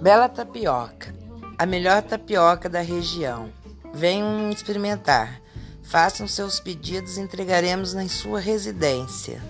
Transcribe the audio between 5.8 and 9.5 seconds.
Façam seus pedidos e entregaremos na sua residência.